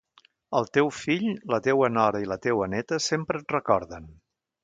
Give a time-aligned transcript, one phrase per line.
[0.59, 4.09] El teu fill, la teua nora i la teua néta sempre et recorden.